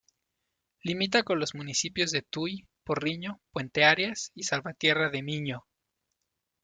Limita 0.81 1.21
con 1.21 1.37
los 1.39 1.53
municipios 1.53 2.09
de 2.09 2.23
Tui, 2.23 2.65
Porriño, 2.83 3.39
Puenteareas 3.51 4.31
y 4.33 4.45
Salvatierra 4.45 5.11
de 5.11 5.21
Miño. 5.21 5.67